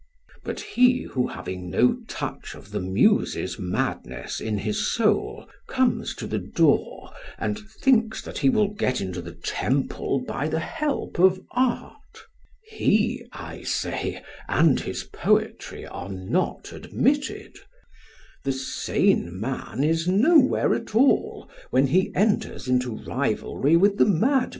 But 0.43 0.61
he 0.61 1.03
who 1.03 1.27
having 1.27 1.69
no 1.69 1.97
touch 2.07 2.55
of 2.55 2.71
the 2.71 2.79
Muses' 2.79 3.59
madness 3.59 4.39
in 4.41 4.57
his 4.57 4.91
soul, 4.91 5.47
comes 5.67 6.15
to 6.15 6.25
the 6.25 6.39
door 6.39 7.13
and 7.37 7.59
thinks 7.59 8.19
that 8.23 8.39
he 8.39 8.49
will 8.49 8.69
get 8.73 8.99
into 8.99 9.21
the 9.21 9.33
temple 9.35 10.23
by 10.27 10.47
the 10.47 10.59
help 10.59 11.19
of 11.19 11.39
art 11.51 12.23
he, 12.63 13.23
I 13.31 13.61
say, 13.61 14.23
and 14.47 14.79
his 14.79 15.03
poetry 15.03 15.85
are 15.85 16.09
not 16.09 16.73
admitted; 16.73 17.59
the 18.43 18.53
sane 18.53 19.39
man 19.39 19.83
is 19.83 20.07
nowhere 20.07 20.73
at 20.73 20.95
all 20.95 21.47
when 21.69 21.85
he 21.85 22.11
enters 22.15 22.67
into 22.67 22.95
rivalry 23.05 23.75
with 23.77 23.99
the 23.99 24.05
madman." 24.07 24.49